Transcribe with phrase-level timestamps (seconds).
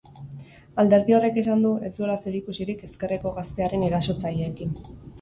[0.83, 4.79] Alderdi horrek esan du ez duela zerikusirik ezkerreko gaztearen erasotzaileekin.